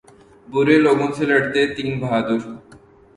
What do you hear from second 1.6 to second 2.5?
تین بہادر